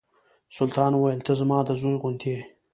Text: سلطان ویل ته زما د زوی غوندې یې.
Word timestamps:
سلطان 0.57 0.91
ویل 0.95 1.19
ته 1.27 1.33
زما 1.39 1.57
د 1.65 1.69
زوی 1.81 1.95
غوندې 2.01 2.27
یې. 2.35 2.41